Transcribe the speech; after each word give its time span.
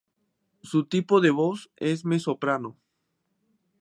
Su 0.63 0.85
tipo 0.87 1.21
de 1.21 1.29
voz 1.29 1.69
es 1.75 2.05
mezzosoprano. 2.05 2.75